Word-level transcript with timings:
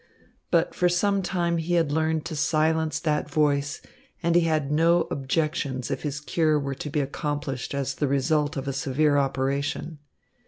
But 0.49 0.73
for 0.73 0.89
some 0.89 1.21
time 1.21 1.57
he 1.57 1.75
had 1.75 1.91
learned 1.91 2.25
to 2.25 2.35
silence 2.35 2.99
that 2.99 3.29
voice, 3.29 3.83
and 4.23 4.33
he 4.33 4.41
had 4.41 4.71
no 4.71 5.01
objections 5.11 5.91
if 5.91 6.01
his 6.01 6.19
cure 6.19 6.59
were 6.59 6.73
to 6.73 6.89
be 6.89 7.01
accomplished 7.01 7.75
as 7.75 7.93
the 7.93 8.07
result 8.07 8.57
of 8.57 8.67
a 8.67 8.73
severe 8.73 9.17
operation. 9.19 9.99